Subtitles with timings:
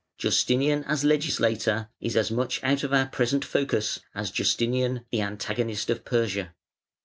[0.17, 5.91] Justinian as legislator is as much out of our present focus as Justinian the antagonist
[5.91, 6.55] of Persia.